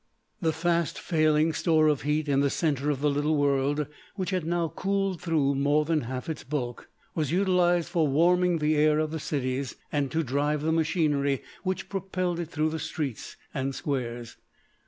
[0.41, 3.85] The fast failing store of heat in the centre of the little world,
[4.15, 8.75] which had now cooled through more than half its bulk, was utilised for warming the
[8.75, 13.37] air of the cities, and to drive the machinery which propelled it through the streets
[13.53, 14.37] and squares.